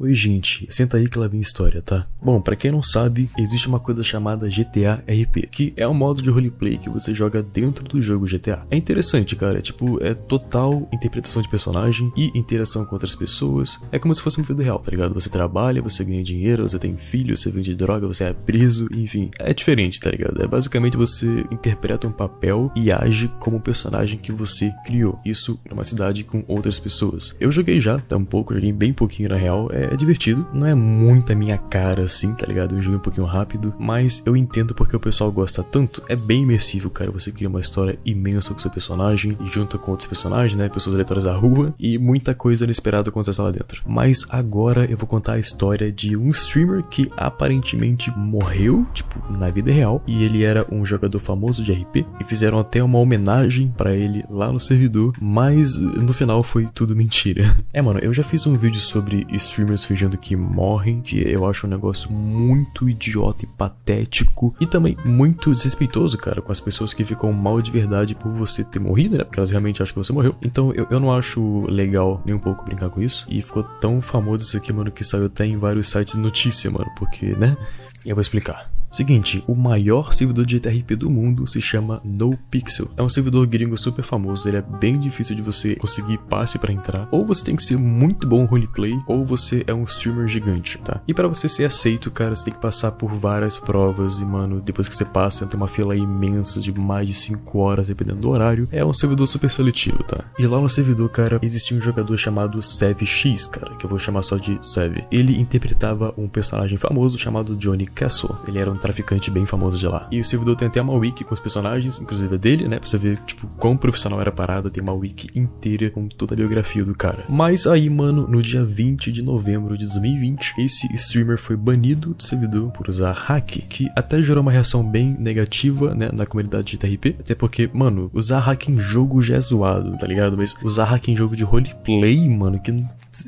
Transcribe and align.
Oi, 0.00 0.14
gente, 0.14 0.64
senta 0.70 0.96
aí 0.96 1.08
que 1.08 1.18
lá 1.18 1.26
vem 1.26 1.40
história, 1.40 1.82
tá? 1.82 2.06
Bom, 2.22 2.40
pra 2.40 2.54
quem 2.54 2.70
não 2.70 2.80
sabe, 2.80 3.28
existe 3.36 3.66
uma 3.66 3.80
coisa 3.80 4.00
chamada 4.00 4.48
GTA 4.48 5.02
RP, 5.08 5.48
que 5.50 5.72
é 5.76 5.88
um 5.88 5.94
modo 5.94 6.22
de 6.22 6.30
roleplay 6.30 6.78
que 6.78 6.88
você 6.88 7.12
joga 7.12 7.42
dentro 7.42 7.84
do 7.84 8.00
jogo 8.00 8.24
GTA. 8.24 8.64
É 8.70 8.76
interessante, 8.76 9.34
cara, 9.34 9.58
é 9.58 9.60
tipo, 9.60 10.00
é 10.00 10.14
total 10.14 10.88
interpretação 10.92 11.42
de 11.42 11.48
personagem 11.48 12.12
e 12.16 12.30
interação 12.38 12.84
com 12.84 12.94
outras 12.94 13.16
pessoas. 13.16 13.80
É 13.90 13.98
como 13.98 14.14
se 14.14 14.22
fosse 14.22 14.38
uma 14.38 14.46
vida 14.46 14.62
real, 14.62 14.78
tá 14.78 14.88
ligado? 14.88 15.14
Você 15.14 15.28
trabalha, 15.28 15.82
você 15.82 16.04
ganha 16.04 16.22
dinheiro, 16.22 16.68
você 16.68 16.78
tem 16.78 16.96
filho, 16.96 17.36
você 17.36 17.50
vende 17.50 17.74
droga, 17.74 18.06
você 18.06 18.22
é 18.22 18.32
preso, 18.32 18.86
enfim. 18.92 19.32
É 19.36 19.52
diferente, 19.52 19.98
tá 19.98 20.12
ligado? 20.12 20.40
É 20.40 20.46
basicamente 20.46 20.96
você 20.96 21.44
interpreta 21.50 22.06
um 22.06 22.12
papel 22.12 22.70
e 22.76 22.92
age 22.92 23.26
como 23.40 23.56
um 23.56 23.60
personagem 23.60 24.16
que 24.20 24.30
você 24.30 24.72
criou. 24.86 25.18
Isso 25.26 25.58
numa 25.68 25.82
cidade 25.82 26.22
com 26.22 26.44
outras 26.46 26.78
pessoas. 26.78 27.34
Eu 27.40 27.50
joguei 27.50 27.80
já, 27.80 27.98
tá 27.98 28.16
um 28.16 28.24
pouco, 28.24 28.54
joguei 28.54 28.72
bem 28.72 28.92
pouquinho 28.92 29.30
na 29.30 29.36
real. 29.36 29.68
É 29.72 29.87
é 29.90 29.96
divertido, 29.96 30.46
não 30.52 30.66
é 30.66 30.74
muito 30.74 31.32
a 31.32 31.36
minha 31.36 31.58
cara 31.58 32.02
assim, 32.02 32.34
tá 32.34 32.46
ligado? 32.46 32.74
Um 32.74 32.82
jogo 32.82 32.96
um 32.96 33.00
pouquinho 33.00 33.26
rápido, 33.26 33.74
mas 33.78 34.22
eu 34.24 34.36
entendo 34.36 34.74
porque 34.74 34.96
o 34.96 35.00
pessoal 35.00 35.30
gosta 35.30 35.62
tanto. 35.62 36.02
É 36.08 36.16
bem 36.16 36.42
imersivo, 36.42 36.90
cara. 36.90 37.10
Você 37.10 37.32
cria 37.32 37.48
uma 37.48 37.60
história 37.60 37.98
imensa 38.04 38.52
com 38.52 38.58
seu 38.58 38.70
personagem, 38.70 39.36
junto 39.44 39.78
com 39.78 39.90
outros 39.90 40.08
personagens, 40.08 40.56
né? 40.56 40.68
Pessoas 40.68 40.94
aleatórias 40.94 41.24
da 41.24 41.34
rua, 41.34 41.74
e 41.78 41.98
muita 41.98 42.34
coisa 42.34 42.64
inesperada 42.64 43.08
acontece 43.08 43.40
lá 43.40 43.50
dentro. 43.50 43.82
Mas 43.86 44.24
agora 44.28 44.84
eu 44.90 44.96
vou 44.96 45.06
contar 45.06 45.34
a 45.34 45.38
história 45.38 45.90
de 45.90 46.16
um 46.16 46.28
streamer 46.28 46.82
que 46.84 47.10
aparentemente 47.16 48.10
morreu, 48.16 48.86
tipo, 48.92 49.20
na 49.32 49.50
vida 49.50 49.70
real, 49.72 50.02
e 50.06 50.24
ele 50.24 50.44
era 50.44 50.66
um 50.70 50.84
jogador 50.84 51.18
famoso 51.18 51.62
de 51.62 51.72
RP, 51.72 52.06
e 52.20 52.24
fizeram 52.24 52.58
até 52.58 52.82
uma 52.82 52.98
homenagem 52.98 53.72
para 53.76 53.94
ele 53.94 54.24
lá 54.28 54.52
no 54.52 54.60
servidor, 54.60 55.14
mas 55.20 55.78
no 55.78 56.12
final 56.12 56.42
foi 56.42 56.66
tudo 56.66 56.96
mentira. 56.96 57.56
É, 57.70 57.82
mano, 57.82 58.00
eu 58.00 58.12
já 58.12 58.24
fiz 58.24 58.46
um 58.46 58.56
vídeo 58.56 58.80
sobre 58.80 59.26
streamers 59.30 59.77
pessoas 59.78 59.84
fingindo 59.84 60.18
que 60.18 60.34
morrem, 60.34 61.00
que 61.00 61.20
eu 61.20 61.46
acho 61.46 61.66
um 61.66 61.70
negócio 61.70 62.10
muito 62.10 62.88
idiota 62.88 63.44
e 63.44 63.48
patético 63.48 64.54
e 64.60 64.66
também 64.66 64.96
muito 65.04 65.52
desrespeitoso, 65.52 66.18
cara, 66.18 66.42
com 66.42 66.50
as 66.50 66.60
pessoas 66.60 66.92
que 66.92 67.04
ficam 67.04 67.32
mal 67.32 67.62
de 67.62 67.70
verdade 67.70 68.14
por 68.14 68.32
você 68.32 68.64
ter 68.64 68.78
morrido, 68.78 69.16
né? 69.16 69.24
Porque 69.24 69.38
elas 69.38 69.50
realmente 69.50 69.82
acham 69.82 69.94
que 69.94 70.04
você 70.04 70.12
morreu. 70.12 70.34
Então 70.42 70.72
eu, 70.72 70.86
eu 70.90 71.00
não 71.00 71.14
acho 71.14 71.64
legal 71.68 72.20
nem 72.24 72.34
um 72.34 72.38
pouco 72.38 72.64
brincar 72.64 72.90
com 72.90 73.00
isso. 73.00 73.26
E 73.28 73.40
ficou 73.40 73.62
tão 73.62 74.00
famoso 74.00 74.44
isso 74.44 74.56
aqui, 74.56 74.72
mano, 74.72 74.90
que 74.90 75.04
saiu 75.04 75.26
até 75.26 75.46
em 75.46 75.56
vários 75.56 75.88
sites 75.88 76.14
de 76.14 76.20
notícia, 76.20 76.70
mano, 76.70 76.90
porque, 76.96 77.26
né? 77.36 77.56
Eu 78.04 78.14
vou 78.14 78.22
explicar. 78.22 78.77
Seguinte, 78.90 79.44
o 79.46 79.54
maior 79.54 80.12
servidor 80.12 80.46
de 80.46 80.56
GTRP 80.56 80.96
do 80.96 81.10
mundo 81.10 81.46
se 81.46 81.60
chama 81.60 82.00
NoPixel. 82.04 82.90
É 82.96 83.02
um 83.02 83.08
servidor 83.08 83.46
gringo 83.46 83.76
super 83.76 84.02
famoso, 84.02 84.48
ele 84.48 84.56
é 84.56 84.62
bem 84.62 84.98
difícil 84.98 85.36
de 85.36 85.42
você 85.42 85.76
conseguir 85.76 86.18
passe 86.18 86.58
para 86.58 86.72
entrar. 86.72 87.08
Ou 87.10 87.24
você 87.24 87.44
tem 87.44 87.54
que 87.54 87.62
ser 87.62 87.76
muito 87.76 88.26
bom 88.26 88.44
roleplay, 88.44 88.98
ou 89.06 89.24
você 89.24 89.62
é 89.66 89.74
um 89.74 89.84
streamer 89.84 90.26
gigante, 90.26 90.78
tá? 90.78 91.00
E 91.06 91.12
para 91.12 91.28
você 91.28 91.48
ser 91.48 91.64
aceito, 91.64 92.10
cara, 92.10 92.34
você 92.34 92.46
tem 92.46 92.54
que 92.54 92.60
passar 92.60 92.92
por 92.92 93.12
várias 93.12 93.58
provas 93.58 94.20
e, 94.20 94.24
mano, 94.24 94.60
depois 94.60 94.88
que 94.88 94.94
você 94.94 95.04
passa, 95.04 95.46
tem 95.46 95.58
uma 95.58 95.68
fila 95.68 95.94
imensa 95.94 96.60
de 96.60 96.72
mais 96.72 97.06
de 97.06 97.12
5 97.12 97.58
horas, 97.58 97.88
dependendo 97.88 98.20
do 98.20 98.30
horário. 98.30 98.68
É 98.72 98.84
um 98.84 98.94
servidor 98.94 99.26
super 99.26 99.50
seletivo, 99.50 100.02
tá? 100.02 100.24
E 100.38 100.46
lá 100.46 100.58
no 100.60 100.68
servidor, 100.68 101.08
cara, 101.10 101.38
existia 101.42 101.76
um 101.76 101.80
jogador 101.80 102.16
chamado 102.16 102.60
Sev 102.62 103.04
X, 103.04 103.46
cara, 103.46 103.76
que 103.76 103.84
eu 103.84 103.90
vou 103.90 103.98
chamar 103.98 104.22
só 104.22 104.36
de 104.36 104.58
Sev. 104.62 105.04
Ele 105.10 105.38
interpretava 105.38 106.14
um 106.16 106.28
personagem 106.28 106.78
famoso 106.78 107.18
chamado 107.18 107.56
Johnny 107.56 107.86
Castle. 107.86 108.36
Ele 108.46 108.58
era 108.58 108.70
um 108.70 108.77
traficante 108.78 109.30
bem 109.30 109.46
famoso 109.46 109.78
de 109.78 109.86
lá. 109.86 110.08
E 110.10 110.20
o 110.20 110.24
servidor 110.24 110.56
tem 110.56 110.68
até 110.68 110.80
uma 110.80 110.94
wiki 110.94 111.24
com 111.24 111.34
os 111.34 111.40
personagens, 111.40 112.00
inclusive 112.00 112.34
a 112.34 112.38
dele, 112.38 112.68
né? 112.68 112.78
Pra 112.78 112.88
você 112.88 112.98
ver, 112.98 113.18
tipo, 113.26 113.46
quão 113.58 113.76
profissional 113.76 114.20
era 114.20 114.30
a 114.30 114.32
parada. 114.32 114.70
Tem 114.70 114.82
uma 114.82 114.92
wiki 114.92 115.28
inteira 115.38 115.90
com 115.90 116.08
toda 116.08 116.34
a 116.34 116.36
biografia 116.36 116.84
do 116.84 116.94
cara. 116.94 117.24
Mas 117.28 117.66
aí, 117.66 117.88
mano, 117.90 118.26
no 118.28 118.42
dia 118.42 118.64
20 118.64 119.10
de 119.12 119.22
novembro 119.22 119.76
de 119.76 119.84
2020, 119.84 120.54
esse 120.58 120.92
streamer 120.94 121.38
foi 121.38 121.56
banido 121.56 122.14
do 122.14 122.22
servidor 122.22 122.70
por 122.70 122.88
usar 122.88 123.12
hack, 123.12 123.58
que 123.68 123.88
até 123.96 124.22
gerou 124.22 124.42
uma 124.42 124.52
reação 124.52 124.88
bem 124.88 125.16
negativa, 125.18 125.94
né, 125.94 126.10
na 126.12 126.26
comunidade 126.26 126.66
de 126.66 126.78
TRP. 126.78 127.16
Até 127.18 127.34
porque, 127.34 127.68
mano, 127.72 128.10
usar 128.12 128.40
hack 128.40 128.68
em 128.68 128.78
jogo 128.78 129.20
já 129.20 129.36
é 129.36 129.40
zoado, 129.40 129.96
tá 129.96 130.06
ligado? 130.06 130.36
Mas 130.36 130.54
usar 130.62 130.84
hack 130.84 131.08
em 131.08 131.16
jogo 131.16 131.36
de 131.36 131.44
roleplay, 131.44 132.28
mano, 132.28 132.60
que 132.60 132.70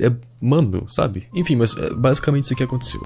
é. 0.01 0.13
Mano, 0.43 0.85
sabe? 0.87 1.25
Enfim, 1.35 1.55
mas 1.55 1.77
é 1.77 1.93
basicamente 1.93 2.45
isso 2.45 2.57
que 2.57 2.63
aconteceu. 2.63 3.03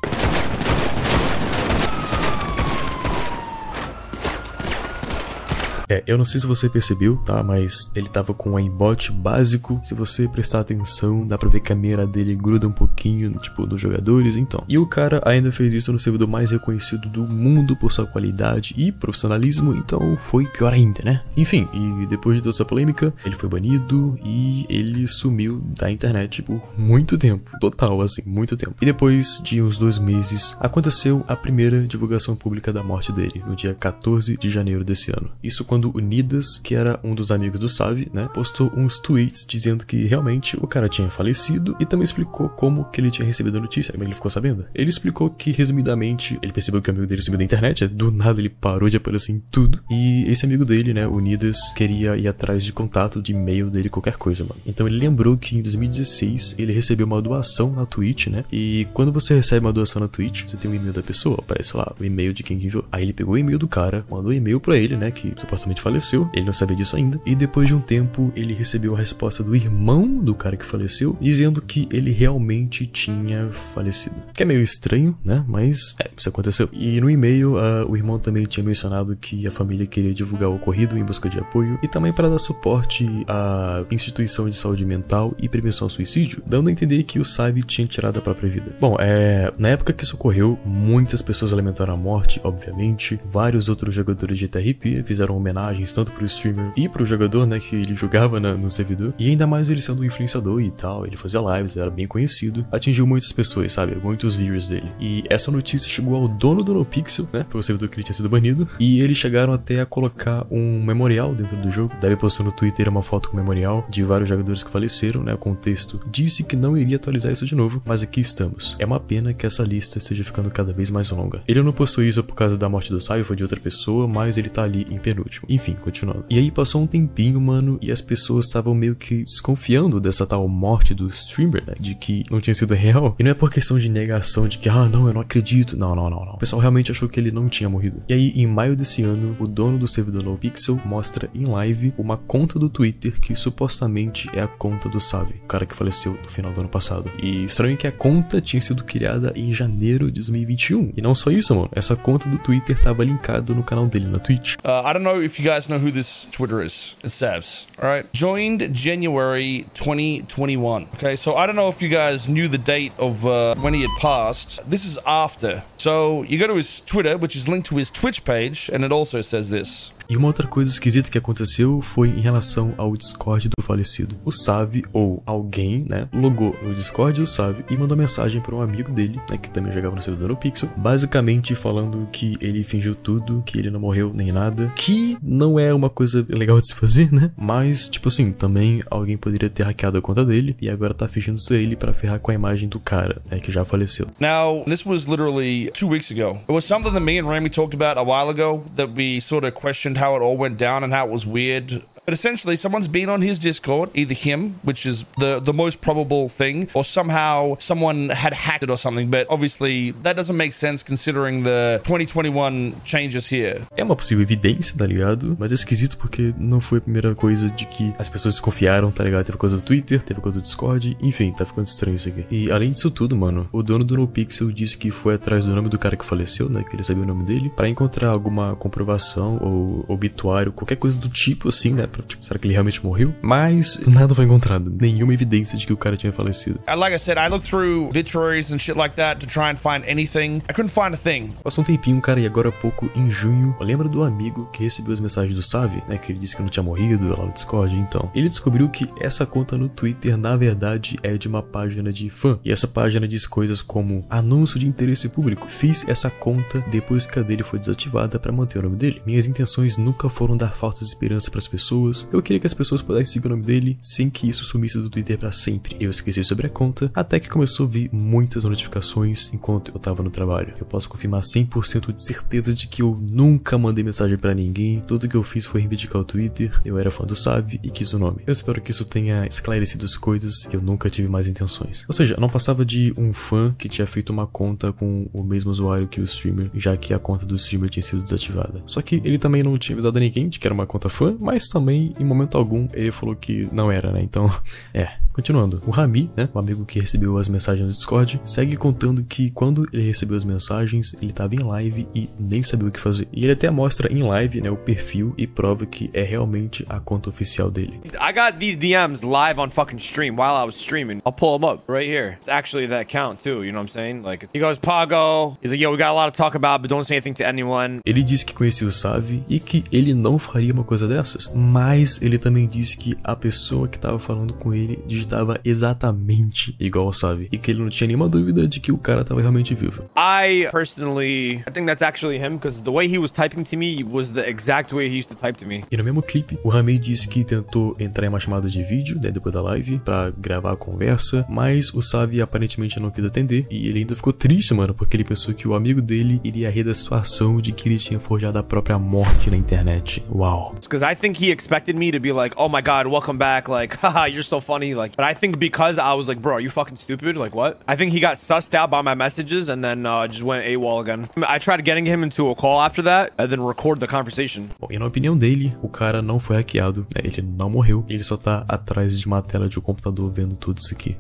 É, 5.88 6.02
eu 6.06 6.16
não 6.16 6.24
sei 6.24 6.40
se 6.40 6.46
você 6.46 6.68
percebeu, 6.68 7.16
tá? 7.18 7.42
Mas 7.42 7.90
ele 7.94 8.08
tava 8.08 8.34
com 8.34 8.50
um 8.50 8.56
aimbot 8.56 9.12
básico. 9.12 9.80
Se 9.82 9.94
você 9.94 10.26
prestar 10.28 10.60
atenção, 10.60 11.26
dá 11.26 11.36
pra 11.36 11.48
ver 11.48 11.60
que 11.60 11.72
a 11.72 11.76
mira 11.76 12.06
dele 12.06 12.34
gruda 12.34 12.66
um 12.66 12.72
pouquinho, 12.72 13.32
tipo, 13.32 13.66
dos 13.66 13.80
jogadores, 13.80 14.36
então. 14.36 14.64
E 14.68 14.78
o 14.78 14.86
cara 14.86 15.20
ainda 15.24 15.52
fez 15.52 15.72
isso 15.74 15.92
no 15.92 15.98
servidor 15.98 16.28
mais 16.28 16.50
reconhecido 16.50 17.08
do 17.08 17.24
mundo 17.24 17.76
por 17.76 17.92
sua 17.92 18.06
qualidade 18.06 18.74
e 18.76 18.90
profissionalismo, 18.92 19.74
então 19.74 20.16
foi 20.18 20.46
pior 20.46 20.72
ainda, 20.72 21.02
né? 21.04 21.22
Enfim, 21.36 21.68
e 21.72 22.06
depois 22.06 22.36
de 22.36 22.42
toda 22.42 22.54
essa 22.54 22.64
polêmica, 22.64 23.12
ele 23.24 23.34
foi 23.34 23.48
banido 23.48 24.18
e 24.24 24.66
ele 24.68 25.06
sumiu 25.06 25.60
da 25.78 25.90
internet 25.90 26.42
por 26.42 26.62
muito 26.76 27.18
tempo. 27.18 27.50
Total, 27.60 28.00
assim, 28.00 28.22
muito 28.26 28.56
tempo. 28.56 28.74
E 28.80 28.84
depois 28.86 29.40
de 29.42 29.62
uns 29.62 29.78
dois 29.78 29.98
meses, 29.98 30.56
aconteceu 30.60 31.24
a 31.28 31.36
primeira 31.36 31.86
divulgação 31.86 32.34
pública 32.34 32.72
da 32.72 32.82
morte 32.82 33.12
dele, 33.12 33.42
no 33.46 33.54
dia 33.54 33.74
14 33.74 34.36
de 34.36 34.50
janeiro 34.50 34.84
desse 34.84 35.10
ano. 35.10 35.30
Isso 35.42 35.64
quando 35.74 35.90
Unidas, 35.96 36.56
que 36.56 36.72
era 36.72 37.00
um 37.02 37.16
dos 37.16 37.32
amigos 37.32 37.58
do 37.58 37.68
Savi, 37.68 38.08
né, 38.14 38.28
postou 38.32 38.72
uns 38.76 38.96
tweets 39.00 39.44
dizendo 39.44 39.84
que 39.84 40.04
realmente 40.04 40.56
o 40.62 40.68
cara 40.68 40.88
tinha 40.88 41.10
falecido 41.10 41.76
e 41.80 41.84
também 41.84 42.04
explicou 42.04 42.48
como 42.48 42.84
que 42.84 43.00
ele 43.00 43.10
tinha 43.10 43.26
recebido 43.26 43.58
a 43.58 43.60
notícia, 43.60 43.90
como 43.90 44.04
ele 44.04 44.14
ficou 44.14 44.30
sabendo. 44.30 44.66
Ele 44.72 44.88
explicou 44.88 45.28
que, 45.30 45.50
resumidamente, 45.50 46.38
ele 46.40 46.52
percebeu 46.52 46.80
que 46.80 46.88
o 46.88 46.92
amigo 46.92 47.08
dele 47.08 47.22
sumiu 47.22 47.38
da 47.38 47.44
internet, 47.44 47.88
do 47.88 48.12
nada 48.12 48.40
ele 48.40 48.50
parou 48.50 48.88
de 48.88 48.96
aparecer 48.96 49.32
em 49.32 49.42
tudo, 49.50 49.82
e 49.90 50.22
esse 50.30 50.46
amigo 50.46 50.64
dele, 50.64 50.94
né, 50.94 51.08
Unidas, 51.08 51.58
queria 51.74 52.16
ir 52.16 52.28
atrás 52.28 52.62
de 52.62 52.72
contato, 52.72 53.20
de 53.20 53.32
e-mail 53.32 53.68
dele, 53.68 53.88
qualquer 53.88 54.16
coisa, 54.16 54.44
mano. 54.44 54.60
Então 54.64 54.86
ele 54.86 54.96
lembrou 54.96 55.36
que 55.36 55.58
em 55.58 55.62
2016 55.62 56.54
ele 56.56 56.72
recebeu 56.72 57.04
uma 57.04 57.20
doação 57.20 57.72
na 57.72 57.84
Twitch, 57.84 58.28
né, 58.28 58.44
e 58.52 58.86
quando 58.94 59.10
você 59.10 59.34
recebe 59.34 59.66
uma 59.66 59.72
doação 59.72 60.00
na 60.00 60.06
Twitch, 60.06 60.44
você 60.46 60.56
tem 60.56 60.70
um 60.70 60.74
e-mail 60.74 60.92
da 60.92 61.02
pessoa, 61.02 61.40
aparece 61.40 61.76
lá 61.76 61.92
o 61.98 62.04
e-mail 62.04 62.32
de 62.32 62.44
quem 62.44 62.58
enviou. 62.58 62.84
Aí 62.92 63.02
ele 63.02 63.12
pegou 63.12 63.34
o 63.34 63.38
e-mail 63.38 63.58
do 63.58 63.66
cara, 63.66 64.06
mandou 64.08 64.30
um 64.30 64.34
e-mail 64.34 64.60
pra 64.60 64.76
ele, 64.76 64.96
né, 64.96 65.10
que 65.10 65.34
supostamente 65.36 65.63
supostamente 65.64 65.80
faleceu, 65.80 66.28
ele 66.32 66.46
não 66.46 66.52
sabia 66.52 66.76
disso 66.76 66.96
ainda, 66.96 67.20
e 67.24 67.34
depois 67.34 67.68
de 67.68 67.74
um 67.74 67.80
tempo 67.80 68.32
ele 68.36 68.52
recebeu 68.52 68.94
a 68.94 68.98
resposta 68.98 69.42
do 69.42 69.56
irmão 69.56 70.06
do 70.18 70.34
cara 70.34 70.56
que 70.56 70.64
faleceu, 70.64 71.16
dizendo 71.20 71.60
que 71.60 71.88
ele 71.90 72.12
realmente 72.12 72.86
tinha 72.86 73.50
falecido. 73.50 74.16
Que 74.32 74.42
é 74.42 74.46
meio 74.46 74.60
estranho, 74.60 75.16
né? 75.24 75.44
Mas 75.48 75.94
é, 75.98 76.10
isso 76.16 76.28
aconteceu. 76.28 76.68
E 76.72 77.00
no 77.00 77.10
e-mail, 77.10 77.54
uh, 77.54 77.88
o 77.88 77.96
irmão 77.96 78.18
também 78.18 78.44
tinha 78.44 78.64
mencionado 78.64 79.16
que 79.16 79.46
a 79.46 79.50
família 79.50 79.86
queria 79.86 80.12
divulgar 80.12 80.48
o 80.48 80.56
ocorrido 80.56 80.96
em 80.98 81.04
busca 81.04 81.28
de 81.28 81.38
apoio 81.38 81.78
e 81.82 81.88
também 81.88 82.12
para 82.12 82.28
dar 82.28 82.38
suporte 82.38 83.06
à 83.26 83.84
instituição 83.90 84.48
de 84.48 84.56
saúde 84.56 84.84
mental 84.84 85.34
e 85.40 85.48
prevenção 85.48 85.86
ao 85.86 85.90
suicídio, 85.90 86.42
dando 86.46 86.68
a 86.68 86.72
entender 86.72 87.02
que 87.04 87.18
o 87.18 87.24
Sabe 87.24 87.62
tinha 87.62 87.86
tirado 87.86 88.18
a 88.18 88.22
própria 88.22 88.48
vida. 88.48 88.76
Bom, 88.80 88.96
é, 89.00 89.52
na 89.58 89.70
época 89.70 89.92
que 89.92 90.04
isso 90.04 90.16
ocorreu, 90.16 90.58
muitas 90.64 91.22
pessoas 91.22 91.52
lamentaram 91.52 91.94
a 91.94 91.96
morte, 91.96 92.40
obviamente. 92.44 93.18
Vários 93.24 93.68
outros 93.68 93.94
jogadores 93.94 94.38
de 94.38 94.48
TRP 94.48 95.02
fizeram 95.04 95.36
homenagem 95.36 95.53
homenagens 95.54 95.92
tanto 95.92 96.12
pro 96.12 96.24
streamer 96.24 96.72
e 96.76 96.88
pro 96.88 97.04
jogador, 97.04 97.46
né, 97.46 97.60
que 97.60 97.76
ele 97.76 97.94
jogava 97.94 98.40
na, 98.40 98.54
no 98.54 98.68
servidor. 98.68 99.14
E 99.18 99.30
ainda 99.30 99.46
mais 99.46 99.70
ele 99.70 99.80
sendo 99.80 100.02
um 100.02 100.04
influenciador 100.04 100.60
e 100.60 100.70
tal, 100.70 101.06
ele 101.06 101.16
fazia 101.16 101.40
lives, 101.40 101.76
era 101.76 101.90
bem 101.90 102.06
conhecido, 102.06 102.66
atingiu 102.72 103.06
muitas 103.06 103.30
pessoas, 103.32 103.72
sabe, 103.72 103.96
muitos 103.96 104.34
viewers 104.34 104.68
dele. 104.68 104.90
E 105.00 105.22
essa 105.30 105.50
notícia 105.50 105.88
chegou 105.88 106.16
ao 106.16 106.28
dono 106.28 106.62
do 106.62 106.74
NoPixel, 106.74 107.28
né, 107.32 107.46
foi 107.48 107.60
o 107.60 107.62
servidor 107.62 107.88
que 107.88 107.96
ele 107.96 108.04
tinha 108.04 108.14
sido 108.14 108.28
banido, 108.28 108.68
e 108.80 109.00
eles 109.00 109.16
chegaram 109.16 109.52
até 109.52 109.80
a 109.80 109.86
colocar 109.86 110.46
um 110.50 110.82
memorial 110.82 111.34
dentro 111.34 111.56
do 111.56 111.70
jogo. 111.70 111.94
Deve 112.00 112.16
postou 112.16 112.44
no 112.44 112.52
Twitter 112.52 112.88
uma 112.88 113.02
foto 113.02 113.30
com 113.30 113.36
memorial 113.36 113.84
de 113.88 114.02
vários 114.02 114.28
jogadores 114.28 114.62
que 114.62 114.70
faleceram, 114.70 115.22
né, 115.22 115.36
com 115.36 115.52
o 115.52 115.56
texto 115.56 116.00
disse 116.10 116.44
que 116.44 116.56
não 116.56 116.76
iria 116.76 116.96
atualizar 116.96 117.32
isso 117.32 117.46
de 117.46 117.54
novo, 117.54 117.82
mas 117.84 118.02
aqui 118.02 118.20
estamos. 118.20 118.76
É 118.78 118.86
uma 118.86 119.00
pena 119.00 119.32
que 119.32 119.46
essa 119.46 119.62
lista 119.62 119.98
esteja 119.98 120.24
ficando 120.24 120.50
cada 120.50 120.72
vez 120.72 120.90
mais 120.90 121.10
longa. 121.10 121.42
Ele 121.46 121.62
não 121.62 121.72
postou 121.72 122.04
isso 122.04 122.22
por 122.22 122.34
causa 122.34 122.56
da 122.56 122.68
morte 122.68 122.90
do 122.90 123.00
Sai, 123.00 123.22
foi 123.24 123.36
de 123.36 123.42
outra 123.42 123.58
pessoa, 123.58 124.06
mas 124.06 124.36
ele 124.36 124.48
tá 124.48 124.62
ali 124.62 124.86
em 124.90 124.98
penúltimo. 124.98 125.43
Enfim, 125.48 125.74
continuando. 125.80 126.24
E 126.28 126.38
aí 126.38 126.50
passou 126.50 126.82
um 126.82 126.86
tempinho, 126.86 127.40
mano, 127.40 127.78
e 127.80 127.90
as 127.90 128.00
pessoas 128.00 128.46
estavam 128.46 128.74
meio 128.74 128.94
que 128.94 129.24
desconfiando 129.24 130.00
dessa 130.00 130.26
tal 130.26 130.46
morte 130.48 130.94
do 130.94 131.06
streamer, 131.08 131.64
né? 131.66 131.74
De 131.78 131.94
que 131.94 132.24
não 132.30 132.40
tinha 132.40 132.54
sido 132.54 132.74
real. 132.74 133.14
E 133.18 133.22
não 133.22 133.30
é 133.30 133.34
por 133.34 133.50
questão 133.50 133.78
de 133.78 133.88
negação, 133.88 134.48
de 134.48 134.58
que, 134.58 134.68
ah, 134.68 134.88
não, 134.88 135.06
eu 135.06 135.14
não 135.14 135.20
acredito. 135.20 135.76
Não, 135.76 135.94
não, 135.94 136.10
não, 136.10 136.24
não. 136.24 136.34
O 136.34 136.38
pessoal 136.38 136.60
realmente 136.60 136.90
achou 136.90 137.08
que 137.08 137.18
ele 137.18 137.30
não 137.30 137.48
tinha 137.48 137.68
morrido. 137.68 138.02
E 138.08 138.14
aí, 138.14 138.30
em 138.30 138.46
maio 138.46 138.76
desse 138.76 139.02
ano, 139.02 139.36
o 139.38 139.46
dono 139.46 139.78
do 139.78 139.86
servidor 139.86 140.22
NoPixel 140.22 140.80
mostra 140.84 141.28
em 141.34 141.44
live 141.44 141.92
uma 141.98 142.16
conta 142.16 142.58
do 142.58 142.68
Twitter 142.68 143.20
que 143.20 143.34
supostamente 143.34 144.28
é 144.32 144.40
a 144.40 144.46
conta 144.46 144.88
do 144.88 145.00
Savi, 145.00 145.34
o 145.44 145.46
cara 145.46 145.66
que 145.66 145.74
faleceu 145.74 146.12
no 146.22 146.28
final 146.28 146.52
do 146.52 146.60
ano 146.60 146.68
passado. 146.68 147.10
E 147.22 147.44
estranho 147.44 147.76
que 147.76 147.86
a 147.86 147.92
conta 147.92 148.40
tinha 148.40 148.60
sido 148.60 148.84
criada 148.84 149.32
em 149.36 149.52
janeiro 149.52 150.06
de 150.06 150.20
2021. 150.20 150.92
E 150.96 151.02
não 151.02 151.14
só 151.14 151.30
isso, 151.30 151.54
mano. 151.54 151.68
Essa 151.72 151.96
conta 151.96 152.28
do 152.28 152.38
Twitter 152.38 152.80
tava 152.80 153.04
linkada 153.04 153.54
no 153.54 153.62
canal 153.62 153.86
dele 153.86 154.06
na 154.06 154.18
Twitch. 154.18 154.54
Uh, 154.56 154.88
I 154.88 154.92
don't 154.92 155.04
know 155.04 155.22
if 155.22 155.33
if 155.34 155.40
you 155.40 155.44
guys 155.44 155.68
know 155.68 155.80
who 155.80 155.90
this 155.90 156.28
Twitter 156.30 156.62
is. 156.62 156.94
It's 157.02 157.20
Savs. 157.20 157.66
All 157.82 157.88
right. 157.88 158.10
Joined 158.12 158.72
January 158.72 159.66
2021. 159.74 160.86
Okay. 160.94 161.16
So 161.16 161.34
I 161.34 161.44
don't 161.46 161.56
know 161.56 161.68
if 161.68 161.82
you 161.82 161.88
guys 161.88 162.28
knew 162.28 162.46
the 162.46 162.56
date 162.56 162.92
of 162.98 163.26
uh, 163.26 163.56
when 163.56 163.74
he 163.74 163.82
had 163.82 163.90
passed. 163.98 164.60
This 164.70 164.84
is 164.84 164.96
after. 165.04 165.64
So 165.76 166.22
you 166.22 166.38
go 166.38 166.46
to 166.46 166.54
his 166.54 166.82
Twitter, 166.82 167.18
which 167.18 167.34
is 167.34 167.48
linked 167.48 167.66
to 167.70 167.74
his 167.74 167.90
Twitch 167.90 168.24
page, 168.24 168.70
and 168.72 168.84
it 168.84 168.92
also 168.92 169.22
says 169.22 169.50
this. 169.50 169.90
E 170.08 170.16
uma 170.16 170.26
outra 170.26 170.46
coisa 170.46 170.70
esquisita 170.70 171.10
que 171.10 171.18
aconteceu 171.18 171.80
foi 171.80 172.08
em 172.08 172.20
relação 172.20 172.74
ao 172.76 172.96
Discord 172.96 173.48
do 173.48 173.62
falecido. 173.62 174.16
O 174.24 174.30
Save, 174.30 174.84
ou 174.92 175.22
alguém, 175.24 175.86
né, 175.88 176.08
logou 176.12 176.54
no 176.62 176.74
Discord 176.74 177.20
do 177.20 177.26
Save 177.26 177.64
e 177.70 177.76
mandou 177.76 177.96
mensagem 177.96 178.40
para 178.40 178.54
um 178.54 178.60
amigo 178.60 178.92
dele, 178.92 179.20
né, 179.30 179.38
que 179.38 179.50
também 179.50 179.72
jogava 179.72 179.96
no 179.96 180.02
servidor 180.02 180.28
no 180.28 180.36
Pixel, 180.36 180.68
basicamente 180.76 181.54
falando 181.54 182.06
que 182.12 182.36
ele 182.40 182.62
fingiu 182.62 182.94
tudo, 182.94 183.42
que 183.46 183.58
ele 183.58 183.70
não 183.70 183.80
morreu 183.80 184.12
nem 184.14 184.30
nada, 184.30 184.72
que 184.76 185.16
não 185.22 185.58
é 185.58 185.72
uma 185.72 185.88
coisa 185.88 186.24
legal 186.28 186.60
de 186.60 186.68
se 186.68 186.74
fazer, 186.74 187.12
né? 187.12 187.30
Mas, 187.36 187.88
tipo 187.88 188.08
assim, 188.08 188.32
também 188.32 188.82
alguém 188.90 189.16
poderia 189.16 189.48
ter 189.48 189.62
hackeado 189.62 189.98
a 189.98 190.02
conta 190.02 190.24
dele 190.24 190.56
e 190.60 190.68
agora 190.68 190.92
tá 190.92 191.08
fingindo 191.08 191.38
ser 191.38 191.62
ele 191.62 191.76
para 191.76 191.92
ferrar 191.94 192.18
com 192.18 192.30
a 192.30 192.34
imagem 192.34 192.68
do 192.68 192.78
cara, 192.78 193.22
né, 193.30 193.38
que 193.38 193.50
já 193.50 193.64
faleceu. 193.64 194.06
Now, 194.20 194.64
this 194.64 194.84
was 194.84 195.06
literally 195.06 195.70
two 195.72 195.88
weeks 195.88 196.10
ago. 196.10 196.38
It 196.48 196.52
was 196.52 196.64
something 196.64 196.90
that 196.90 197.00
me 197.00 197.18
and 197.18 197.26
Rami 197.26 197.48
talked 197.48 197.74
about 197.74 197.98
a 197.98 198.02
while 198.02 198.28
ago 198.30 198.64
that 198.76 198.92
we 198.94 199.20
sort 199.20 199.46
of 199.46 199.54
questioned 199.54 199.93
how 199.96 200.16
it 200.16 200.20
all 200.20 200.36
went 200.36 200.58
down 200.58 200.84
and 200.84 200.92
how 200.92 201.06
it 201.06 201.10
was 201.10 201.26
weird. 201.26 201.82
But 202.04 202.12
essentially, 202.12 202.56
someone's 202.56 202.86
been 202.86 203.08
on 203.08 203.22
his 203.22 203.38
Discord, 203.38 203.88
either 203.94 204.12
him, 204.12 204.60
which 204.62 204.84
is 204.84 205.06
the, 205.18 205.40
the 205.40 205.54
most 205.54 205.80
probable 205.80 206.28
thing, 206.28 206.68
or 206.74 206.84
somehow 206.84 207.56
someone 207.58 208.10
had 208.10 208.34
hacked 208.34 208.62
it 208.62 208.70
or 208.70 208.76
something. 208.76 209.08
But 209.08 209.26
obviously, 209.30 209.92
that 210.02 210.14
doesn't 210.14 210.36
make 210.36 210.52
sense 210.52 210.82
considering 210.82 211.44
the 211.44 211.80
2021 211.84 212.74
changes 212.84 213.32
here. 213.32 213.62
É 213.74 213.82
uma 213.82 213.96
possível 213.96 214.22
evidência, 214.22 214.76
tá 214.76 214.86
ligado? 214.86 215.34
Mas 215.38 215.50
é 215.50 215.54
esquisito 215.54 215.96
porque 215.96 216.34
não 216.36 216.60
foi 216.60 216.76
a 216.78 216.80
primeira 216.82 217.14
coisa 217.14 217.48
de 217.48 217.64
que 217.64 217.94
as 217.98 218.08
pessoas 218.08 218.34
desconfiaram, 218.34 218.90
tá 218.90 219.02
ligado? 219.02 219.24
Teve 219.24 219.38
coisa 219.38 219.56
do 219.56 219.62
Twitter, 219.62 220.02
teve 220.02 220.20
coisa 220.20 220.38
do 220.38 220.42
Discord, 220.42 220.98
enfim, 221.00 221.32
tá 221.32 221.46
ficando 221.46 221.66
estranho 221.66 221.94
isso 221.94 222.10
aqui. 222.10 222.26
E 222.30 222.52
além 222.52 222.72
disso 222.72 222.90
tudo, 222.90 223.16
mano, 223.16 223.48
o 223.50 223.62
dono 223.62 223.82
do 223.82 223.96
NoPixel 223.96 224.52
disse 224.52 224.76
que 224.76 224.90
foi 224.90 225.14
atrás 225.14 225.46
do 225.46 225.54
nome 225.54 225.70
do 225.70 225.78
cara 225.78 225.96
que 225.96 226.04
faleceu, 226.04 226.50
né? 226.50 226.62
Que 226.68 226.76
ele 226.76 226.82
sabia 226.82 227.02
o 227.02 227.06
nome 227.06 227.24
dele, 227.24 227.50
para 227.56 227.66
encontrar 227.66 228.10
alguma 228.10 228.54
comprovação 228.56 229.38
ou 229.40 229.86
obituário, 229.88 230.52
qualquer 230.52 230.76
coisa 230.76 231.00
do 231.00 231.08
tipo 231.08 231.48
assim, 231.48 231.72
né? 231.72 231.86
Pra, 231.94 232.02
tipo, 232.02 232.24
será 232.24 232.38
que 232.40 232.46
ele 232.46 232.54
realmente 232.54 232.84
morreu? 232.84 233.14
Mas 233.22 233.78
nada 233.86 234.14
foi 234.14 234.24
encontrado, 234.24 234.68
nenhuma 234.80 235.14
evidência 235.14 235.56
de 235.56 235.64
que 235.64 235.72
o 235.72 235.76
cara 235.76 235.96
tinha 235.96 236.12
falecido. 236.12 236.58
Like 236.66 236.94
I 236.94 236.98
said, 236.98 237.18
I 237.18 237.28
looked 237.28 237.48
through 237.48 237.88
obituaries 237.88 238.50
and 238.50 238.58
shit 238.58 238.76
like 238.76 238.96
that 238.96 239.24
to 239.24 239.26
try 239.26 239.50
and 239.50 239.56
find 239.56 239.88
anything. 239.88 240.42
I 240.48 240.52
couldn't 240.52 240.70
find 240.70 240.92
a 240.92 240.96
thing. 240.96 241.30
Passou 241.42 241.62
um 241.62 241.66
tempinho, 241.66 242.00
cara, 242.00 242.18
e 242.18 242.26
agora 242.26 242.48
há 242.48 242.52
pouco, 242.52 242.90
em 242.96 243.08
junho, 243.08 243.54
lembra 243.60 243.88
do 243.88 244.02
amigo 244.02 244.48
que 244.52 244.64
recebeu 244.64 244.92
as 244.92 244.98
mensagens 244.98 245.36
do 245.36 245.42
Save, 245.42 245.82
né? 245.88 245.96
Que 245.98 246.10
ele 246.10 246.18
disse 246.18 246.34
que 246.34 246.42
não 246.42 246.48
tinha 246.48 246.62
morrido 246.62 247.08
lá 247.08 247.24
no 247.24 247.32
Discord, 247.32 247.76
então. 247.76 248.10
Ele 248.14 248.28
descobriu 248.28 248.68
que 248.68 248.88
essa 249.00 249.24
conta 249.24 249.56
no 249.56 249.68
Twitter, 249.68 250.16
na 250.16 250.36
verdade, 250.36 250.98
é 251.02 251.16
de 251.16 251.28
uma 251.28 251.42
página 251.42 251.92
de 251.92 252.10
fã. 252.10 252.38
E 252.44 252.50
essa 252.50 252.66
página 252.66 253.06
diz 253.06 253.26
coisas 253.26 253.62
como 253.62 254.04
anúncio 254.10 254.58
de 254.58 254.66
interesse 254.66 255.08
público. 255.08 255.48
Fiz 255.48 255.86
essa 255.88 256.10
conta 256.10 256.64
depois 256.70 257.06
que 257.06 257.18
a 257.18 257.22
dele 257.22 257.44
foi 257.44 257.58
desativada 257.58 258.18
para 258.18 258.32
manter 258.32 258.58
o 258.58 258.62
nome 258.62 258.76
dele. 258.76 259.02
Minhas 259.06 259.26
intenções 259.26 259.76
nunca 259.76 260.08
foram 260.08 260.36
dar 260.36 260.52
falsas 260.52 260.88
esperanças 260.88 261.28
para 261.28 261.38
as 261.38 261.46
pessoas. 261.46 261.83
Eu 262.12 262.22
queria 262.22 262.40
que 262.40 262.46
as 262.46 262.54
pessoas 262.54 262.82
pudessem 262.82 263.14
seguir 263.14 263.26
o 263.26 263.30
nome 263.30 263.42
dele 263.42 263.76
sem 263.80 264.08
que 264.10 264.28
isso 264.28 264.44
sumisse 264.44 264.78
do 264.78 264.90
Twitter 264.90 265.18
para 265.18 265.32
sempre. 265.32 265.76
Eu 265.80 265.90
esqueci 265.90 266.22
sobre 266.24 266.46
a 266.46 266.50
conta, 266.50 266.90
até 266.94 267.18
que 267.18 267.28
começou 267.28 267.66
a 267.66 267.68
vir 267.68 267.90
muitas 267.92 268.44
notificações 268.44 269.32
enquanto 269.32 269.72
eu 269.74 269.78
tava 269.78 270.02
no 270.02 270.10
trabalho. 270.10 270.54
Eu 270.58 270.66
posso 270.66 270.88
confirmar 270.88 271.22
100% 271.22 271.92
de 271.92 272.02
certeza 272.02 272.54
de 272.54 272.68
que 272.68 272.82
eu 272.82 272.98
nunca 273.10 273.58
mandei 273.58 273.84
mensagem 273.84 274.16
para 274.16 274.34
ninguém. 274.34 274.82
Tudo 274.86 275.08
que 275.08 275.16
eu 275.16 275.22
fiz 275.22 275.46
foi 275.46 275.60
reivindicar 275.60 276.00
o 276.00 276.04
Twitter. 276.04 276.58
Eu 276.64 276.78
era 276.78 276.90
fã 276.90 277.04
do 277.04 277.16
Save 277.16 277.60
e 277.62 277.70
quis 277.70 277.92
o 277.92 277.98
nome. 277.98 278.22
Eu 278.26 278.32
espero 278.32 278.60
que 278.60 278.70
isso 278.70 278.84
tenha 278.84 279.26
esclarecido 279.26 279.84
as 279.84 279.96
coisas 279.96 280.44
e 280.44 280.54
eu 280.54 280.62
nunca 280.62 280.88
tive 280.90 281.08
mais 281.08 281.26
intenções. 281.26 281.84
Ou 281.88 281.94
seja, 281.94 282.16
não 282.18 282.28
passava 282.28 282.64
de 282.64 282.94
um 282.96 283.12
fã 283.12 283.54
que 283.58 283.68
tinha 283.68 283.86
feito 283.86 284.10
uma 284.10 284.26
conta 284.26 284.72
com 284.72 285.08
o 285.12 285.22
mesmo 285.22 285.50
usuário 285.50 285.88
que 285.88 286.00
o 286.00 286.04
streamer, 286.04 286.50
já 286.54 286.76
que 286.76 286.94
a 286.94 286.98
conta 286.98 287.26
do 287.26 287.34
streamer 287.36 287.70
tinha 287.70 287.82
sido 287.82 288.02
desativada. 288.02 288.62
Só 288.66 288.80
que 288.80 289.00
ele 289.04 289.18
também 289.18 289.42
não 289.42 289.58
tinha 289.58 289.74
avisado 289.74 289.98
ninguém 289.98 290.28
de 290.28 290.38
que 290.38 290.46
era 290.46 290.54
uma 290.54 290.66
conta 290.66 290.88
fã, 290.88 291.16
mas 291.18 291.48
também 291.48 291.73
em 291.76 292.04
momento 292.04 292.36
algum 292.36 292.68
ele 292.72 292.90
falou 292.90 293.14
que 293.14 293.48
não 293.52 293.70
era, 293.70 293.92
né? 293.92 294.00
Então, 294.02 294.30
é. 294.72 294.88
Continuando, 295.14 295.62
o 295.64 295.70
Rami, 295.70 296.10
né, 296.16 296.28
o 296.34 296.38
amigo 296.40 296.64
que 296.64 296.80
recebeu 296.80 297.16
as 297.18 297.28
mensagens 297.28 297.64
no 297.64 297.70
Discord, 297.70 298.20
segue 298.24 298.56
contando 298.56 299.04
que 299.04 299.30
quando 299.30 299.64
ele 299.72 299.86
recebeu 299.86 300.16
as 300.16 300.24
mensagens, 300.24 300.92
ele 300.94 301.12
estava 301.12 301.36
em 301.36 301.38
live 301.38 301.86
e 301.94 302.10
nem 302.18 302.42
sabia 302.42 302.66
o 302.66 302.72
que 302.72 302.80
fazer. 302.80 303.06
E 303.12 303.22
ele 303.22 303.32
até 303.32 303.48
mostra 303.48 303.92
em 303.92 304.02
live, 304.02 304.40
né, 304.40 304.50
o 304.50 304.56
perfil 304.56 305.14
e 305.16 305.24
prova 305.24 305.66
que 305.66 305.88
é 305.94 306.02
realmente 306.02 306.66
a 306.68 306.80
conta 306.80 307.10
oficial 307.10 307.48
dele. 307.48 307.80
I 307.94 308.12
got 308.12 308.40
these 308.40 308.58
DMs 308.58 309.06
live 309.06 309.38
on 309.38 309.50
fucking 309.50 309.78
stream 309.78 310.16
while 310.16 310.34
I 310.36 310.44
was 310.44 310.56
streaming. 310.56 311.00
I'll 311.06 311.12
pull 311.12 311.38
them 311.38 311.48
up 311.48 311.62
right 311.70 311.88
here. 311.88 312.16
It's 312.18 312.28
actually 312.28 312.66
that 312.66 312.80
account 312.80 313.22
too. 313.22 313.44
You 313.44 313.52
know 313.52 313.60
what 313.60 313.70
I'm 313.70 313.72
saying? 313.72 314.02
Like 314.02 314.28
he 314.34 314.40
goes 314.40 314.58
Pago. 314.58 315.38
He's 315.40 315.52
like, 315.52 315.60
yo, 315.60 315.70
we 315.70 315.76
got 315.76 315.90
a 315.90 315.94
lot 315.94 316.12
to 316.12 316.16
talk 316.16 316.34
about, 316.34 316.60
but 316.60 316.68
don't 316.68 316.84
say 316.84 316.96
anything 316.96 317.14
to 317.14 317.24
anyone. 317.24 317.78
Ele 317.86 318.02
disse 318.02 318.26
que 318.26 318.34
conhecia 318.34 318.66
o 318.66 318.72
Save 318.72 319.22
e 319.28 319.38
que 319.38 319.62
ele 319.70 319.94
não 319.94 320.18
faria 320.18 320.52
uma 320.52 320.64
coisa 320.64 320.88
dessas, 320.88 321.32
mas 321.32 322.02
ele 322.02 322.18
também 322.18 322.48
disse 322.48 322.76
que 322.76 322.96
a 323.04 323.14
pessoa 323.14 323.68
que 323.68 323.76
estava 323.76 324.00
falando 324.00 324.34
com 324.34 324.52
ele 324.52 324.82
digitava 325.04 325.40
exatamente 325.44 326.56
igual 326.58 326.86
ao 326.86 326.92
Save 326.92 327.28
e 327.30 327.38
que 327.38 327.50
ele 327.50 327.60
não 327.60 327.68
tinha 327.68 327.86
nenhuma 327.86 328.08
dúvida 328.08 328.48
de 328.48 328.60
que 328.60 328.72
o 328.72 328.78
cara 328.78 329.02
estava 329.02 329.20
realmente 329.20 329.54
vivo. 329.54 329.84
I 329.96 330.48
personally, 330.50 331.42
I 331.46 331.50
think 331.52 331.66
that's 331.66 331.82
actually 331.82 332.18
him 332.18 332.36
because 332.36 332.62
the 332.62 332.70
way 332.70 332.88
he 332.88 332.98
was 332.98 333.10
typing 333.10 333.44
to 333.44 333.56
me 333.56 333.84
was 333.84 334.08
the 334.10 334.28
exact 334.28 334.74
way 334.74 334.88
he 334.88 334.98
used 334.98 335.08
to 335.08 335.14
type 335.14 335.38
to 335.38 335.46
me. 335.46 335.62
E 335.70 335.76
no 335.76 335.84
mesmo 335.84 336.02
clipe, 336.02 336.38
o 336.42 336.48
Ramei 336.48 336.78
disse 336.78 337.06
que 337.06 337.24
tentou 337.24 337.76
entrar 337.78 338.06
em 338.06 338.08
uma 338.08 338.20
chamada 338.20 338.48
de 338.48 338.62
vídeo, 338.62 338.98
né, 339.00 339.10
depois 339.10 339.34
da 339.34 339.42
live, 339.42 339.78
pra 339.78 340.10
gravar 340.10 340.52
a 340.52 340.56
conversa, 340.56 341.24
mas 341.28 341.72
o 341.74 341.82
Savi 341.82 342.20
aparentemente 342.20 342.80
não 342.80 342.90
quis 342.90 343.04
atender, 343.04 343.46
e 343.50 343.68
ele 343.68 343.80
ainda 343.80 343.94
ficou 343.94 344.12
triste, 344.12 344.54
mano, 344.54 344.74
porque 344.74 344.96
ele 344.96 345.04
pensou 345.04 345.34
que 345.34 345.46
o 345.46 345.54
amigo 345.54 345.82
dele 345.82 346.20
iria 346.24 346.50
rir 346.50 346.64
da 346.64 346.74
situação 346.74 347.40
de 347.40 347.52
que 347.52 347.68
ele 347.68 347.78
tinha 347.78 348.00
forjado 348.00 348.38
a 348.38 348.42
própria 348.42 348.78
morte 348.78 349.30
na 349.30 349.36
internet. 349.36 350.02
Uau. 350.10 350.54
Because 350.60 350.84
I 350.84 350.94
think 350.94 351.22
he 351.22 351.30
expected 351.30 351.76
me 351.76 351.92
to 351.92 352.00
be 352.00 352.12
like, 352.12 352.34
oh 352.38 352.48
my 352.48 352.62
god, 352.62 352.86
welcome 352.86 353.18
back, 353.18 353.50
like, 353.50 353.76
haha, 353.82 354.06
you're 354.06 354.24
so 354.24 354.40
funny, 354.40 354.74
like. 354.74 354.93
But 354.96 355.04
I 355.04 355.14
think 355.14 355.38
because 355.38 355.78
I 355.78 355.92
was 355.94 356.06
like, 356.08 356.22
bro, 356.22 356.34
are 356.34 356.40
you 356.40 356.50
fucking 356.50 356.76
stupid? 356.76 357.16
Like, 357.16 357.34
what? 357.34 357.60
I 357.66 357.76
think 357.76 357.92
he 357.92 358.00
got 358.00 358.16
sussed 358.16 358.54
out 358.54 358.70
by 358.70 358.82
my 358.82 358.94
messages 358.94 359.48
and 359.48 359.62
then 359.62 359.86
uh, 359.86 360.06
just 360.06 360.22
went 360.22 360.44
AWOL 360.46 360.80
again. 360.80 361.08
I 361.26 361.38
tried 361.38 361.64
getting 361.64 361.86
him 361.86 362.02
into 362.02 362.30
a 362.30 362.34
call 362.34 362.60
after 362.60 362.82
that 362.82 363.12
and 363.18 363.30
then 363.30 363.40
record 363.44 363.80
the 363.80 363.86
conversation. 363.86 364.50
Bom, 364.60 364.68
e 364.70 364.78
na 364.78 364.86
opinião 364.86 365.16
dele, 365.16 365.56
o 365.62 365.68
cara 365.68 366.00
não 366.00 366.20
foi 366.20 366.36
hackeado, 366.36 366.86
né, 366.94 367.02
ele 367.04 367.22
não 367.22 367.50
morreu, 367.50 367.84
ele 367.88 368.02
só 368.02 368.16
tá 368.16 368.44
atrás 368.48 368.98
de 368.98 369.06
uma 369.06 369.20
tela 369.22 369.48
de 369.48 369.58
um 369.58 369.62
computador 369.62 370.10
vendo 370.12 370.36
tudo 370.36 370.58
isso 370.58 370.72
aqui. 370.74 370.96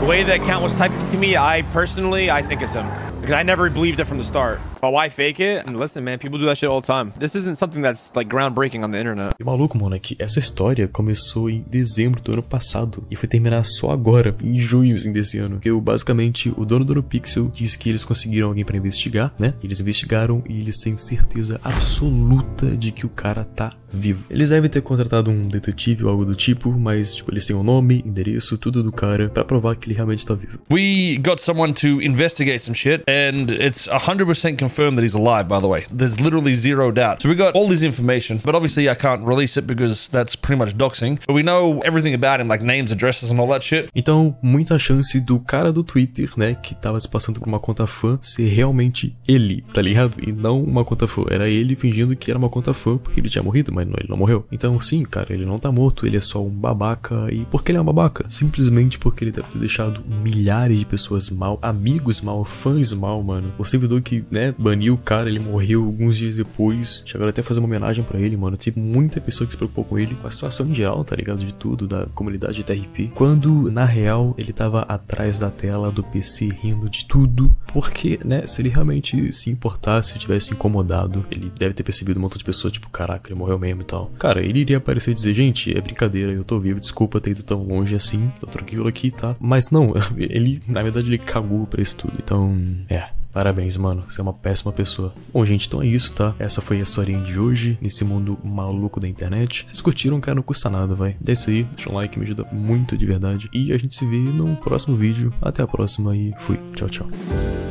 The 0.00 0.06
way 0.06 0.24
the 0.24 0.34
account 0.34 0.62
was 0.62 0.74
typing 0.74 0.98
to 1.12 1.18
me, 1.18 1.36
I 1.36 1.62
personally, 1.72 2.30
I 2.30 2.42
think 2.42 2.62
it's 2.62 2.74
him. 2.74 2.86
Because 3.20 3.34
I 3.34 3.44
never 3.44 3.70
believed 3.70 4.00
it 4.00 4.06
from 4.06 4.18
the 4.18 4.24
start. 4.24 4.60
But 4.82 4.94
why 4.94 5.08
fake 5.10 5.40
it? 5.40 5.64
And 5.64 5.78
listen, 5.78 6.02
man, 6.02 6.18
people 6.18 6.40
do 6.40 6.46
that 6.46 6.58
shit 6.58 6.68
all 6.68 6.80
the 6.80 6.86
time. 6.88 7.12
This 7.16 7.36
isn't 7.36 7.56
something 7.56 7.82
that's 7.82 8.10
like 8.16 8.28
groundbreaking 8.28 8.82
on 8.82 8.90
the 8.90 8.98
internet. 8.98 9.32
E 9.38 9.44
maluco, 9.44 9.78
mano, 9.78 9.94
é 9.94 9.98
que 10.00 10.16
essa 10.18 10.40
história 10.40 10.88
começou 10.88 11.48
em 11.48 11.64
dezembro 11.70 12.20
do 12.20 12.32
ano 12.32 12.42
passado 12.42 13.06
e 13.08 13.14
foi 13.14 13.28
terminar 13.28 13.64
só 13.64 13.92
agora, 13.92 14.34
em 14.42 14.58
junho 14.58 14.96
assim, 14.96 15.12
desse 15.12 15.38
ano. 15.38 15.60
Que 15.60 15.70
basicamente, 15.70 16.52
o 16.56 16.64
dono 16.64 16.84
do 16.84 16.96
NoPixel 16.96 17.48
disse 17.54 17.78
que 17.78 17.90
eles 17.90 18.04
conseguiram 18.04 18.48
alguém 18.48 18.64
pra 18.64 18.76
investigar, 18.76 19.32
né? 19.38 19.54
Eles 19.62 19.78
investigaram 19.78 20.42
e 20.48 20.58
eles 20.58 20.80
têm 20.80 20.96
certeza 20.96 21.60
absoluta 21.62 22.76
de 22.76 22.90
que 22.90 23.06
o 23.06 23.08
cara 23.08 23.44
tá 23.44 23.72
vivo. 23.88 24.24
Eles 24.28 24.50
devem 24.50 24.68
ter 24.68 24.80
contratado 24.80 25.30
um 25.30 25.42
detetive 25.42 26.02
ou 26.02 26.10
algo 26.10 26.24
do 26.24 26.34
tipo, 26.34 26.72
mas, 26.72 27.14
tipo, 27.14 27.30
eles 27.30 27.46
têm 27.46 27.54
o 27.54 27.60
um 27.60 27.62
nome, 27.62 28.02
endereço, 28.04 28.58
tudo 28.58 28.82
do 28.82 28.90
cara 28.90 29.28
pra 29.28 29.44
provar 29.44 29.76
que 29.76 29.86
ele 29.86 29.94
realmente 29.94 30.26
tá 30.26 30.34
vivo. 30.34 30.58
We 30.72 31.18
got 31.18 31.40
someone 31.40 31.72
to 31.74 32.02
investigate 32.02 32.60
some 32.60 32.74
shit, 32.74 33.04
and 33.06 33.52
it's 33.52 33.86
100% 33.86 34.58
confirmed 34.58 34.71
that 34.76 35.02
he's 35.02 35.14
alive, 35.14 35.48
by 35.48 35.60
the 35.60 35.68
way. 35.68 35.84
There's 35.90 36.20
literally 36.20 36.54
zero 36.54 36.90
doubt. 36.90 37.22
So 37.22 37.28
we 37.28 37.34
got 37.34 37.54
all 37.54 37.68
this 37.68 37.82
information, 37.82 38.40
but 38.44 38.54
obviously 38.54 38.88
I 38.88 38.94
can't 38.94 39.24
release 39.24 39.56
it 39.58 39.66
because 39.66 40.08
that's 40.08 40.34
pretty 40.36 40.58
much 40.58 40.74
doxing. 40.76 41.18
But 41.26 41.34
we 41.34 41.42
know 41.42 41.80
everything 41.84 42.14
about 42.14 42.40
him, 42.40 42.48
like 42.48 42.64
names, 42.64 42.90
addresses, 42.90 43.30
and 43.30 43.38
all 43.40 43.48
that 43.48 43.62
shit. 43.62 43.90
Então, 43.94 44.36
muita 44.42 44.78
chance 44.78 45.18
do 45.20 45.38
cara 45.40 45.72
do 45.72 45.82
Twitter, 45.82 46.30
né, 46.36 46.54
que 46.54 46.74
tava 46.74 47.00
se 47.00 47.08
passando 47.08 47.40
por 47.40 47.48
uma 47.48 47.58
conta 47.60 47.86
fã, 47.86 48.18
ser 48.20 48.48
realmente 48.48 49.14
ele, 49.26 49.64
tá 49.72 49.82
ligado? 49.82 50.16
E 50.26 50.32
não 50.32 50.62
uma 50.62 50.84
conta 50.84 51.06
fã. 51.06 51.22
Era 51.30 51.48
ele 51.48 51.74
fingindo 51.74 52.16
que 52.16 52.30
era 52.30 52.38
uma 52.38 52.48
conta 52.48 52.72
fã 52.72 52.96
porque 52.96 53.20
ele 53.20 53.28
tinha 53.28 53.42
morrido, 53.42 53.72
mas 53.72 53.86
não, 53.86 53.94
ele 53.98 54.08
não 54.08 54.16
morreu. 54.16 54.46
Então, 54.50 54.78
sim, 54.80 55.02
cara, 55.04 55.32
ele 55.32 55.44
não 55.44 55.58
tá 55.58 55.70
morto, 55.70 56.06
ele 56.06 56.16
é 56.16 56.20
só 56.20 56.42
um 56.42 56.50
babaca. 56.50 57.26
E 57.30 57.44
por 57.46 57.62
que 57.62 57.70
ele 57.70 57.78
é 57.78 57.80
um 57.80 57.84
babaca? 57.84 58.24
Simplesmente 58.28 58.98
porque 58.98 59.24
ele 59.24 59.32
deve 59.32 59.48
ter 59.48 59.58
deixado 59.58 60.02
milhares 60.06 60.78
de 60.78 60.86
pessoas 60.86 61.30
mal, 61.30 61.58
amigos 61.60 62.20
mal, 62.20 62.44
fãs 62.44 62.92
mal, 62.92 63.22
mano. 63.22 63.52
O 63.58 63.64
servidor 63.64 64.00
que, 64.00 64.24
né, 64.30 64.54
baniu 64.62 64.94
o 64.94 64.98
cara, 64.98 65.28
ele 65.28 65.38
morreu 65.38 65.84
alguns 65.84 66.16
dias 66.16 66.36
depois. 66.36 67.02
Chegaram 67.04 67.28
até 67.28 67.40
a 67.40 67.44
fazer 67.44 67.60
uma 67.60 67.66
homenagem 67.66 68.04
pra 68.04 68.20
ele, 68.20 68.36
mano. 68.36 68.56
Tipo, 68.56 68.80
muita 68.80 69.20
pessoa 69.20 69.46
que 69.46 69.52
se 69.52 69.56
preocupou 69.56 69.84
com 69.84 69.98
ele, 69.98 70.14
com 70.14 70.26
a 70.26 70.30
situação 70.30 70.66
em 70.68 70.74
geral, 70.74 71.04
tá 71.04 71.16
ligado? 71.16 71.44
De 71.44 71.54
tudo, 71.54 71.86
da 71.86 72.06
comunidade 72.14 72.54
de 72.54 72.64
TRP. 72.64 73.12
Quando, 73.14 73.70
na 73.70 73.84
real, 73.84 74.34
ele 74.38 74.52
tava 74.52 74.82
atrás 74.82 75.38
da 75.38 75.50
tela 75.50 75.90
do 75.90 76.02
PC 76.02 76.48
rindo 76.48 76.88
de 76.88 77.06
tudo. 77.06 77.54
Porque, 77.72 78.18
né, 78.24 78.46
se 78.46 78.60
ele 78.62 78.68
realmente 78.68 79.32
se 79.32 79.50
importasse, 79.50 80.18
tivesse 80.18 80.52
incomodado, 80.52 81.24
ele 81.30 81.50
deve 81.58 81.74
ter 81.74 81.82
percebido 81.82 82.18
um 82.18 82.22
montão 82.22 82.38
de 82.38 82.44
pessoas, 82.44 82.72
tipo, 82.72 82.88
caraca, 82.90 83.30
ele 83.30 83.38
morreu 83.38 83.58
mesmo 83.58 83.82
e 83.82 83.84
tal. 83.84 84.10
Cara, 84.18 84.42
ele 84.42 84.60
iria 84.60 84.76
aparecer 84.76 85.10
e 85.10 85.14
dizer, 85.14 85.34
gente, 85.34 85.76
é 85.76 85.80
brincadeira, 85.80 86.32
eu 86.32 86.44
tô 86.44 86.58
vivo, 86.58 86.78
desculpa 86.80 87.20
ter 87.20 87.30
ido 87.30 87.42
tão 87.42 87.62
longe 87.62 87.94
assim, 87.94 88.30
tô 88.40 88.46
tranquilo 88.46 88.86
aqui, 88.86 89.10
tá? 89.10 89.34
Mas 89.40 89.70
não, 89.70 89.94
ele, 90.16 90.62
na 90.66 90.82
verdade, 90.82 91.08
ele 91.08 91.18
cagou 91.18 91.66
pra 91.66 91.82
isso 91.82 91.96
tudo. 91.96 92.14
Então, 92.18 92.56
é. 92.88 93.21
Parabéns, 93.32 93.76
mano. 93.76 94.02
Você 94.08 94.20
é 94.20 94.22
uma 94.22 94.32
péssima 94.32 94.72
pessoa. 94.72 95.12
Bom, 95.32 95.44
gente, 95.44 95.66
então 95.66 95.82
é 95.82 95.86
isso, 95.86 96.12
tá? 96.12 96.34
Essa 96.38 96.60
foi 96.60 96.78
a 96.78 96.82
historinha 96.82 97.20
de 97.22 97.38
hoje, 97.38 97.78
nesse 97.80 98.04
mundo 98.04 98.38
maluco 98.44 99.00
da 99.00 99.08
internet. 99.08 99.64
Vocês 99.66 99.80
curtiram, 99.80 100.20
cara? 100.20 100.36
Não 100.36 100.42
custa 100.42 100.68
nada, 100.68 100.94
vai. 100.94 101.16
É 101.26 101.32
isso 101.32 101.48
aí. 101.48 101.64
Deixa 101.64 101.90
um 101.90 101.94
like, 101.94 102.18
me 102.18 102.24
ajuda 102.24 102.46
muito 102.52 102.96
de 102.96 103.06
verdade. 103.06 103.48
E 103.52 103.72
a 103.72 103.78
gente 103.78 103.96
se 103.96 104.04
vê 104.04 104.18
no 104.18 104.56
próximo 104.56 104.96
vídeo. 104.96 105.32
Até 105.40 105.62
a 105.62 105.66
próxima 105.66 106.14
e 106.16 106.34
fui. 106.38 106.58
Tchau, 106.74 106.88
tchau. 106.88 107.61